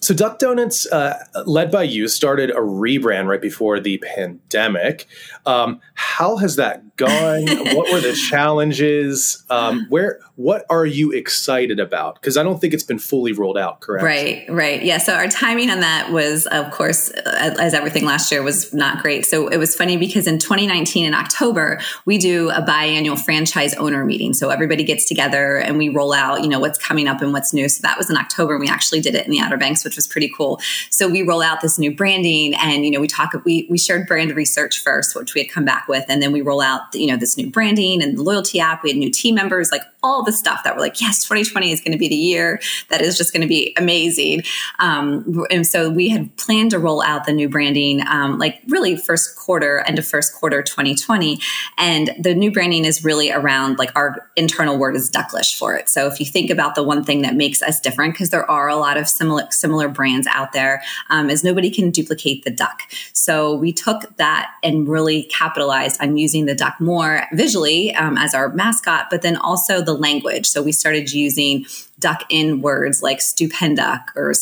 [0.00, 5.06] so Duck Donuts, uh, led by you, started a rebrand right before the pandemic.
[5.44, 7.46] Um, how has that gone?
[7.76, 9.44] what were the challenges?
[9.50, 12.14] Um, where what are you excited about?
[12.14, 14.02] Because I don't think it's been fully rolled out, correct?
[14.02, 14.82] Right, right.
[14.82, 14.96] Yeah.
[14.96, 19.26] So our timing on that was, of course, as everything last year was not great.
[19.26, 24.02] So it was funny because in 2019 in October we do a biannual franchise owner
[24.06, 24.32] meeting.
[24.32, 27.52] So everybody gets together and we roll out, you know, what's coming up and what's
[27.52, 27.68] new.
[27.68, 28.54] So that was in October.
[28.54, 30.61] and We actually did it in the Outer Banks which was pretty cool.
[30.88, 34.07] So we roll out this new branding and, you know, we talk, we, we shared
[34.07, 36.05] brand research first, which we had come back with.
[36.09, 38.85] And then we roll out, you know, this new branding and the loyalty app.
[38.85, 41.80] We had new team members, like all the stuff that we're like, yes, 2020 is
[41.80, 44.42] going to be the year that is just going to be amazing.
[44.78, 48.96] Um, and so we had planned to roll out the new branding, um, like really
[48.96, 51.40] first quarter, end of first quarter 2020.
[51.76, 55.88] And the new branding is really around like our internal word is ducklish for it.
[55.88, 58.68] So if you think about the one thing that makes us different, because there are
[58.68, 62.82] a lot of similar, similar brands out there um, is nobody can duplicate the duck.
[63.12, 68.34] So we took that and really capitalized on using the duck more visually um, as
[68.34, 70.46] our mascot, but then also the language.
[70.46, 71.66] So we started using
[71.98, 74.33] duck in words like stupenduck or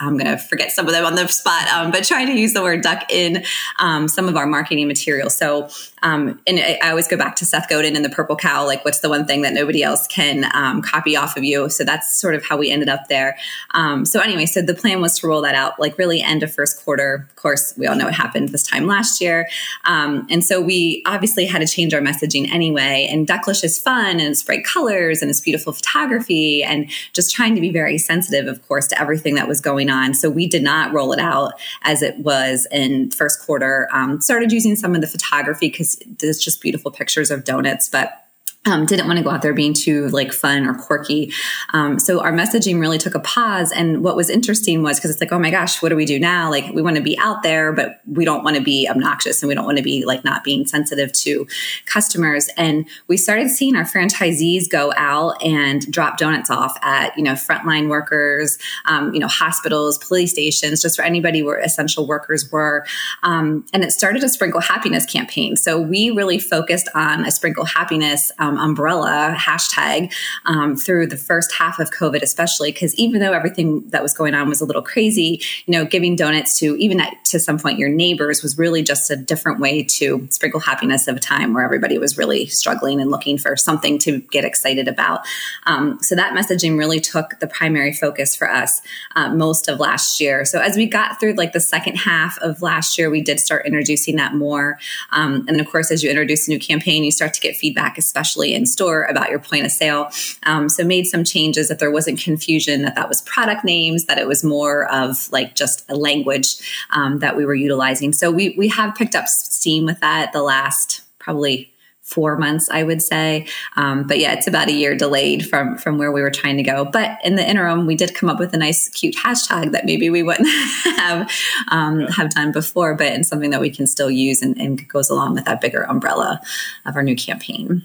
[0.00, 2.52] I'm going to forget some of them on the spot, um, but trying to use
[2.52, 3.44] the word duck in
[3.78, 5.30] um, some of our marketing material.
[5.30, 5.68] So,
[6.02, 8.66] um, and I always go back to Seth Godin and the purple cow.
[8.66, 11.70] Like, what's the one thing that nobody else can um, copy off of you?
[11.70, 13.38] So that's sort of how we ended up there.
[13.70, 16.52] Um, so anyway, so the plan was to roll that out like really end of
[16.52, 17.28] first quarter.
[17.30, 19.48] Of course, we all know what happened this time last year,
[19.84, 23.06] um, and so we obviously had to change our messaging anyway.
[23.08, 27.54] And Ducklish is fun and it's bright colors and it's beautiful photography and just trying
[27.54, 30.14] to be very sensitive, of course, to everything that was going on.
[30.14, 31.52] So we did not roll it out
[31.82, 33.88] as it was in first quarter.
[33.92, 38.27] Um, started using some of the photography because there's just beautiful pictures of donuts, but
[38.66, 41.32] um, didn't want to go out there being too like fun or quirky.
[41.72, 43.72] Um, so our messaging really took a pause.
[43.72, 46.18] And what was interesting was because it's like, oh my gosh, what do we do
[46.18, 46.50] now?
[46.50, 49.48] Like we want to be out there, but we don't want to be obnoxious and
[49.48, 51.46] we don't want to be like not being sensitive to
[51.86, 52.50] customers.
[52.56, 57.32] And we started seeing our franchisees go out and drop donuts off at you know
[57.32, 62.84] frontline workers, um, you know hospitals, police stations, just for anybody where essential workers were.
[63.22, 65.56] Um, and it started a sprinkle happiness campaign.
[65.56, 70.12] So we really focused on a sprinkle happiness um, umbrella hashtag
[70.46, 74.34] um, through the first half of COVID, especially because even though everything that was going
[74.34, 77.78] on was a little crazy, you know, giving donuts to even at, to some point
[77.78, 81.64] your neighbors was really just a different way to sprinkle happiness of a time where
[81.64, 85.20] everybody was really struggling and looking for something to get excited about.
[85.66, 88.80] Um, so that messaging really took the primary focus for us
[89.16, 90.44] uh, most of last year.
[90.44, 93.66] So as we got through like the second half of last year, we did start
[93.66, 94.78] introducing that more.
[95.10, 97.98] Um, and of course, as you introduce a new campaign, you start to get feedback,
[97.98, 100.10] especially in store about your point of sale.
[100.44, 104.18] Um, so made some changes that there wasn't confusion that that was product names, that
[104.18, 106.56] it was more of like just a language
[106.90, 108.12] um, that we were utilizing.
[108.12, 111.72] So we we have picked up steam with that the last probably
[112.08, 113.46] four months, I would say.
[113.76, 116.62] Um, but yeah, it's about a year delayed from from where we were trying to
[116.62, 116.86] go.
[116.86, 120.08] But in the interim, we did come up with a nice, cute hashtag that maybe
[120.08, 120.48] we wouldn't
[120.96, 121.30] have
[121.68, 125.10] um, have done before, but and something that we can still use and, and goes
[125.10, 126.40] along with that bigger umbrella
[126.86, 127.82] of our new campaign.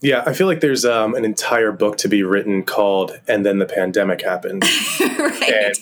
[0.00, 3.58] Yeah, I feel like there's um, an entire book to be written called "And Then
[3.58, 4.64] the Pandemic Happened."
[5.00, 5.52] right.
[5.52, 5.74] And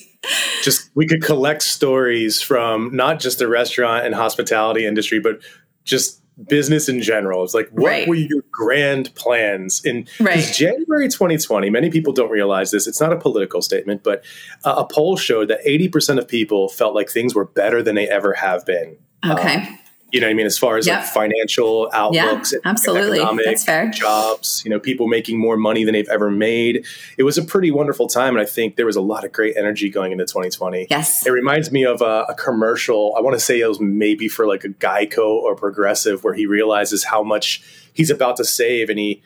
[0.63, 5.41] just we could collect stories from not just the restaurant and hospitality industry, but
[5.85, 7.43] just business in general.
[7.45, 8.09] It's like, what right.
[8.09, 10.45] were your grand plans in right.
[10.53, 11.71] January 2020?
[11.71, 12.87] Many people don't realize this.
[12.87, 14.25] It's not a political statement, but
[14.65, 18.09] uh, a poll showed that 80% of people felt like things were better than they
[18.09, 18.99] ever have been.
[19.25, 19.57] Okay.
[19.57, 19.79] Um,
[20.13, 20.47] you know what I mean?
[20.47, 21.01] As far as yep.
[21.01, 23.91] like financial outlooks, yeah, absolutely, that's fair.
[23.91, 26.87] Jobs, you know, people making more money than they've ever made.
[27.19, 29.57] It was a pretty wonderful time, and I think there was a lot of great
[29.57, 30.87] energy going into 2020.
[30.89, 33.15] Yes, it reminds me of a, a commercial.
[33.17, 36.47] I want to say it was maybe for like a Geico or Progressive, where he
[36.47, 39.23] realizes how much he's about to save, and he,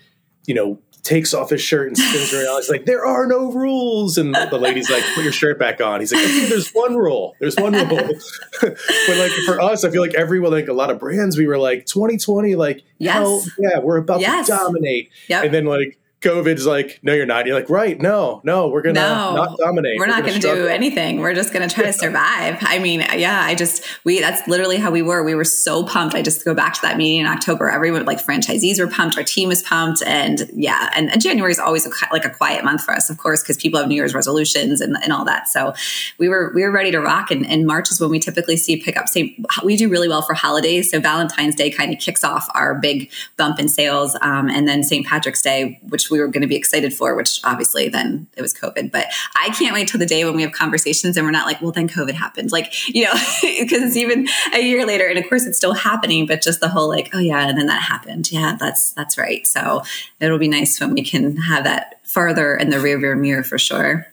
[0.46, 2.56] you know, takes off his shirt and spins around.
[2.56, 6.00] He's like, "There are no rules," and the lady's like, "Put your shirt back on."
[6.00, 7.36] He's like, "There's one rule.
[7.40, 8.10] There's one rule."
[8.60, 11.58] but like for us, I feel like everyone, like a lot of brands, we were
[11.58, 13.14] like, "2020, like, yes.
[13.14, 14.46] hell yeah, we're about yes.
[14.46, 15.44] to dominate." Yep.
[15.44, 17.46] And then like COVID's like, no, you're not.
[17.46, 17.98] You're like, right?
[17.98, 19.98] No, no, we're gonna no, not dominate.
[19.98, 21.20] We're, we're not gonna, gonna do anything.
[21.20, 22.58] We're just gonna try to survive.
[22.60, 25.22] I mean, yeah, I just we that's literally how we were.
[25.22, 26.14] We were so pumped.
[26.14, 27.70] I just go back to that meeting in October.
[27.70, 29.16] Everyone like franchisees were pumped.
[29.16, 32.64] Our team was pumped, and yeah, and, and January is always a, like a quiet
[32.64, 35.48] month for us, of course, because people have New Year's resolutions and, and all that.
[35.48, 35.72] So
[36.18, 37.30] we were we were ready to rock.
[37.30, 39.08] And, and March is when we typically see pick up.
[39.08, 40.90] Say we do really well for holidays.
[40.90, 44.82] So Valentine's Day kind of kicks off our big bump in sales, um, and then
[44.82, 45.06] St.
[45.06, 48.42] Patrick's Day, which we were going to be excited excited for, which obviously then it
[48.42, 48.90] was COVID.
[48.92, 51.60] But I can't wait till the day when we have conversations and we're not like,
[51.60, 52.52] well, then COVID happened.
[52.52, 55.06] Like, you know, because it's even a year later.
[55.06, 57.66] And of course it's still happening, but just the whole like, oh yeah, and then
[57.66, 58.30] that happened.
[58.32, 59.46] Yeah, that's that's right.
[59.46, 59.82] So
[60.20, 64.06] it'll be nice when we can have that farther in the rearview mirror for sure.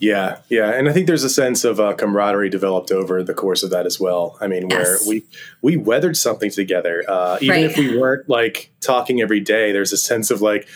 [0.00, 3.62] Yeah, yeah, and I think there's a sense of uh, camaraderie developed over the course
[3.62, 4.36] of that as well.
[4.40, 5.06] I mean, where yes.
[5.06, 5.22] we
[5.60, 7.70] we weathered something together, uh, even right.
[7.70, 9.70] if we weren't like talking every day.
[9.70, 10.66] There's a sense of like,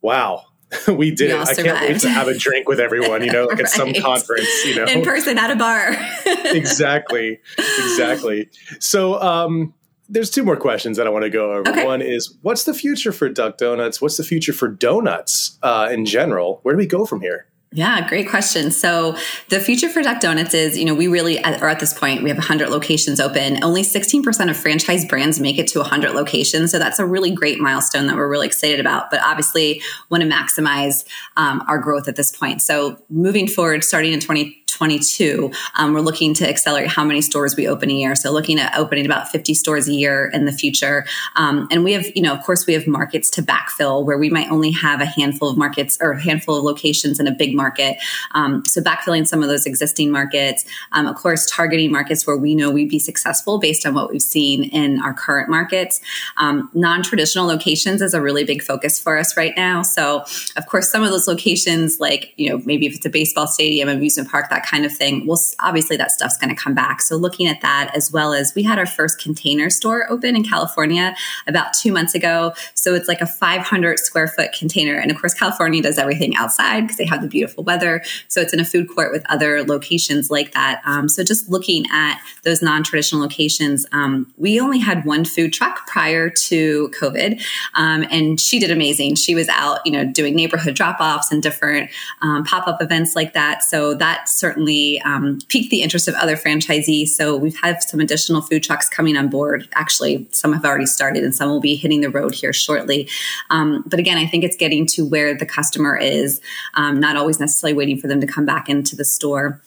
[0.00, 0.44] wow,
[0.88, 1.36] we did it.
[1.36, 3.60] I can't wait to have a drink with everyone, you know, like right.
[3.64, 5.94] at some conference, you know, in person at a bar.
[6.26, 7.40] exactly.
[7.58, 8.48] Exactly.
[8.80, 9.74] So, um,
[10.08, 11.68] there's two more questions that I want to go over.
[11.68, 11.84] Okay.
[11.84, 14.00] One is what's the future for Duck Donuts?
[14.00, 16.60] What's the future for donuts uh, in general?
[16.62, 17.48] Where do we go from here?
[17.72, 18.70] Yeah, great question.
[18.70, 19.16] So
[19.48, 22.30] the future for Duck Donuts is, you know, we really are at this point, we
[22.30, 23.62] have 100 locations open.
[23.62, 26.70] Only 16% of franchise brands make it to 100 locations.
[26.70, 29.10] So that's a really great milestone that we're really excited about.
[29.10, 31.04] But obviously, want to maximize
[31.36, 32.62] um, our growth at this point.
[32.62, 37.56] So moving forward, starting in 20, 22, um, we're looking to accelerate how many stores
[37.56, 38.14] we open a year.
[38.14, 41.06] So looking at opening about 50 stores a year in the future.
[41.36, 44.28] Um, and we have, you know, of course, we have markets to backfill where we
[44.28, 47.54] might only have a handful of markets or a handful of locations in a big
[47.54, 47.96] market.
[48.32, 50.64] Um, so backfilling some of those existing markets.
[50.92, 54.20] Um, of course, targeting markets where we know we'd be successful based on what we've
[54.20, 56.00] seen in our current markets.
[56.36, 59.82] Um, non-traditional locations is a really big focus for us right now.
[59.82, 60.24] So,
[60.56, 63.88] of course, some of those locations, like, you know, maybe if it's a baseball stadium,
[63.88, 65.26] amusement park, that kind of thing.
[65.26, 67.02] Well, obviously that stuff's going to come back.
[67.02, 70.44] So looking at that as well as we had our first container store open in
[70.44, 71.14] California
[71.46, 72.54] about two months ago.
[72.74, 74.96] So it's like a 500 square foot container.
[74.98, 78.02] And of course, California does everything outside because they have the beautiful weather.
[78.28, 80.80] So it's in a food court with other locations like that.
[80.86, 85.52] Um, so just looking at those non traditional locations, um, we only had one food
[85.52, 87.42] truck prior to COVID.
[87.74, 89.16] Um, and she did amazing.
[89.16, 91.90] She was out, you know, doing neighborhood drop offs and different
[92.22, 93.62] um, pop up events like that.
[93.62, 97.08] So that certainly um, piqued the interest of other franchisees.
[97.08, 99.68] So we've had some additional food trucks coming on board.
[99.74, 103.08] Actually, some have already started and some will be hitting the road here shortly.
[103.50, 106.40] Um, but again, I think it's getting to where the customer is,
[106.74, 109.60] um, not always necessarily waiting for them to come back into the store.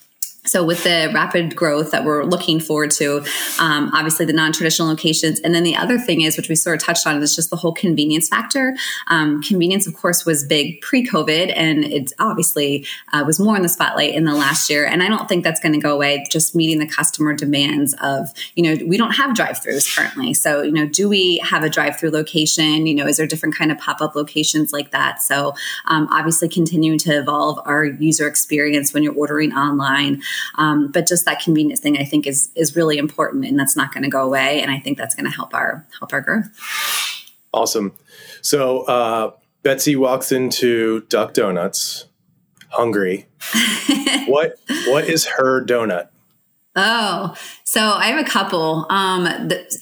[0.49, 3.23] So, with the rapid growth that we're looking forward to,
[3.59, 6.85] um, obviously the non-traditional locations, and then the other thing is, which we sort of
[6.85, 8.75] touched on, is just the whole convenience factor.
[9.07, 13.69] Um, convenience, of course, was big pre-COVID, and it obviously uh, was more in the
[13.69, 14.85] spotlight in the last year.
[14.85, 16.25] And I don't think that's going to go away.
[16.31, 20.71] Just meeting the customer demands of, you know, we don't have drive-throughs currently, so you
[20.71, 22.87] know, do we have a drive-through location?
[22.87, 25.21] You know, is there different kind of pop-up locations like that?
[25.21, 25.53] So,
[25.85, 30.21] um, obviously, continuing to evolve our user experience when you're ordering online.
[30.55, 33.93] Um, but just that convenience thing, I think, is is really important, and that's not
[33.93, 34.61] going to go away.
[34.61, 36.47] And I think that's going to help our help our growth.
[37.53, 37.93] Awesome.
[38.41, 39.31] So uh,
[39.63, 42.05] Betsy walks into Duck Donuts,
[42.69, 43.27] hungry.
[44.27, 44.55] what
[44.87, 46.09] what is her donut?
[46.75, 47.35] Oh,
[47.69, 48.87] so I have a couple.
[48.89, 49.27] Um,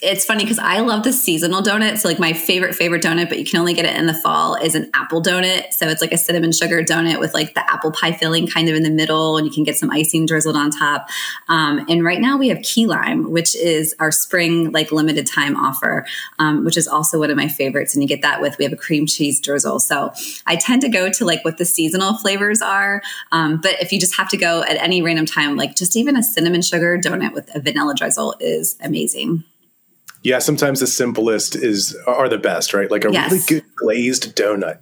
[0.04, 2.02] it's funny because I love the seasonal donuts.
[2.02, 4.56] So like my favorite favorite donut, but you can only get it in the fall,
[4.56, 5.71] is an apple donut.
[5.71, 8.76] So it's like a cinnamon sugar donut with like the apple pie filling kind of
[8.76, 11.08] in the middle, and you can get some icing drizzled on top.
[11.47, 15.56] Um, and right now we have key lime, which is our spring like limited time
[15.56, 16.06] offer,
[16.39, 17.93] um, which is also one of my favorites.
[17.93, 19.80] And you get that with we have a cream cheese drizzle.
[19.80, 20.12] So
[20.45, 23.02] I tend to go to like what the seasonal flavors are.
[23.32, 26.17] Um, but if you just have to go at any random time, like just even
[26.17, 29.43] a cinnamon sugar donut with a vanilla vanilla is amazing.
[30.23, 32.89] Yeah, sometimes the simplest is are the best, right?
[32.89, 33.31] Like a yes.
[33.31, 34.79] really good glazed donut.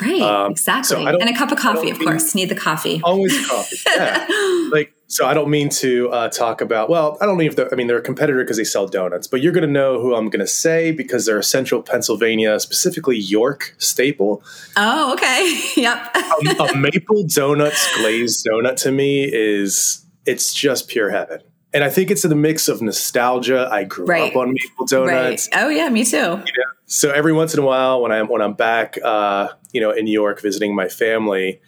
[0.00, 0.96] Right, um, exactly.
[0.96, 2.34] So and a cup of coffee, of course.
[2.34, 3.00] Need the coffee.
[3.02, 3.76] Always coffee.
[3.96, 4.26] Yeah.
[4.72, 6.88] like so, I don't mean to uh, talk about.
[6.88, 9.40] Well, I don't mean if I mean they're a competitor because they sell donuts, but
[9.40, 13.18] you're going to know who I'm going to say because they're a Central Pennsylvania, specifically
[13.18, 14.42] York staple.
[14.76, 15.60] Oh, okay.
[15.76, 16.16] Yep.
[16.16, 21.40] a, a maple donuts glazed donut to me is it's just pure heaven
[21.72, 23.68] and I think it's in the mix of nostalgia.
[23.70, 24.30] I grew right.
[24.30, 25.48] up on maple donuts.
[25.52, 25.62] Right.
[25.62, 26.16] Oh yeah, me too.
[26.16, 26.42] You know?
[26.86, 30.04] So every once in a while, when I'm when I'm back, uh, you know, in
[30.04, 31.60] New York visiting my family,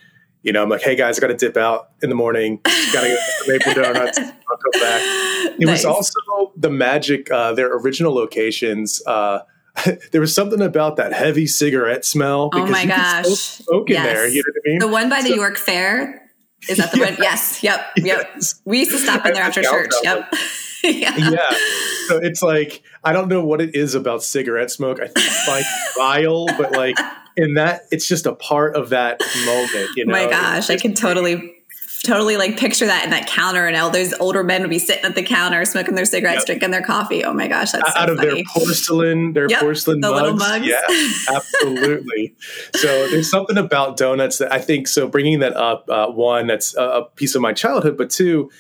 [0.43, 2.61] you know, I'm like, hey guys, I got to dip out in the morning.
[2.93, 4.19] Got to get maple donuts.
[4.19, 5.03] I'll come back.
[5.03, 5.85] It nice.
[5.85, 7.31] was also the magic.
[7.31, 9.03] Uh, their original locations.
[9.07, 9.41] Uh,
[10.13, 12.49] there was something about that heavy cigarette smell.
[12.55, 13.27] oh my gosh!
[13.27, 14.05] Smoke, yes.
[14.05, 14.29] there.
[14.29, 14.79] You know what I mean?
[14.79, 16.30] The one by the York Fair
[16.69, 17.11] is that the yes.
[17.11, 17.23] one?
[17.23, 17.63] Yes.
[17.63, 17.87] Yep.
[17.97, 18.31] Yep.
[18.35, 18.61] Yes.
[18.65, 19.93] We used to stop in there after church.
[20.03, 20.35] Yep.
[20.85, 21.17] yeah.
[21.17, 21.51] yeah.
[22.09, 25.01] So it's like I don't know what it is about cigarette smoke.
[25.01, 25.65] I think it's find
[25.97, 26.97] vile, but like
[27.37, 29.91] in that, it's just a part of that moment.
[29.97, 30.13] You know.
[30.13, 31.55] My gosh, I can totally
[32.03, 35.05] totally like picture that in that counter and all those older men would be sitting
[35.05, 36.47] at the counter smoking their cigarettes yep.
[36.47, 38.35] drinking their coffee oh my gosh that's out so of funny.
[38.35, 40.39] their porcelain their yep, porcelain the mugs.
[40.39, 40.67] mugs.
[40.67, 40.81] yeah
[41.35, 42.35] absolutely
[42.75, 46.75] so there's something about donuts that i think so bringing that up uh, one that's
[46.77, 48.51] a piece of my childhood but two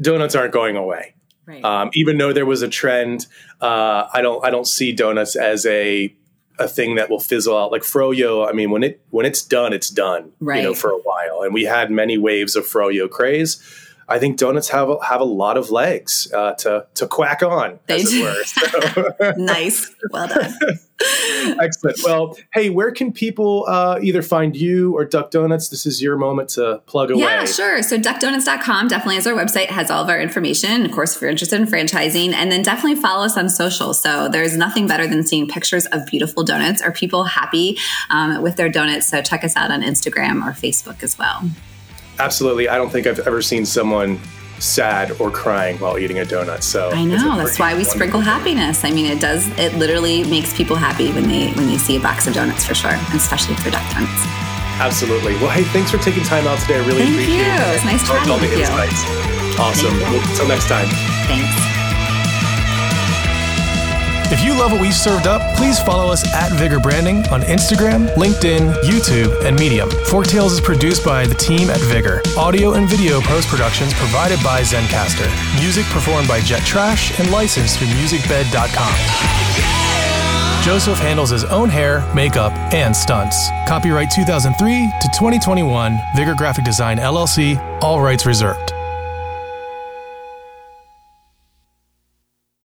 [0.00, 1.14] donuts aren't going away
[1.44, 1.62] right.
[1.62, 3.26] um, even though there was a trend
[3.60, 6.14] uh, i don't i don't see donuts as a
[6.60, 7.72] a thing that will fizzle out.
[7.72, 10.32] Like froyo, I mean, when it when it's done, it's done.
[10.40, 10.58] Right.
[10.58, 13.62] You know, for a while, and we had many waves of froyo craze.
[14.10, 17.78] I think donuts have a, have a lot of legs uh, to to quack on,
[17.86, 18.26] they as do.
[18.26, 19.14] it were.
[19.22, 19.34] So.
[19.36, 20.52] nice, well done.
[21.60, 21.98] Excellent.
[22.04, 25.68] Well, hey, where can people uh, either find you or Duck Donuts?
[25.68, 27.22] This is your moment to plug away.
[27.22, 27.82] Yeah, sure.
[27.82, 30.84] So duckdonuts.com definitely is our website, has all of our information.
[30.84, 33.94] Of course, if you're interested in franchising, and then definitely follow us on social.
[33.94, 37.78] So there's nothing better than seeing pictures of beautiful donuts or people happy
[38.10, 39.08] um, with their donuts.
[39.08, 41.42] So check us out on Instagram or Facebook as well.
[42.20, 42.68] Absolutely.
[42.68, 44.20] I don't think I've ever seen someone
[44.58, 46.62] sad or crying while eating a donut.
[46.62, 48.84] So I know that's why we sprinkle happiness.
[48.84, 49.48] I mean, it does.
[49.58, 52.74] It literally makes people happy when they when they see a box of donuts for
[52.74, 54.22] sure, especially for duck donuts.
[54.80, 55.34] Absolutely.
[55.36, 56.76] Well, hey, thanks for taking time out today.
[56.76, 57.50] I really appreciate it.
[57.50, 57.72] Thank appreciate you.
[57.72, 57.76] it.
[57.76, 58.60] It's nice chatting with you.
[58.60, 59.58] Insights.
[59.58, 59.94] Awesome.
[60.30, 60.88] Until next time.
[61.26, 61.79] Thanks.
[64.32, 68.06] If you love what we've served up, please follow us at Vigor Branding on Instagram,
[68.14, 69.88] LinkedIn, YouTube, and Medium.
[70.06, 72.22] Forktails is produced by the team at Vigor.
[72.38, 75.26] Audio and video post productions provided by Zencastr.
[75.60, 78.94] Music performed by Jet Trash and licensed through musicbed.com.
[80.64, 83.48] Joseph handles his own hair, makeup, and stunts.
[83.66, 88.74] Copyright 2003 to 2021, Vigor Graphic Design LLC, all rights reserved.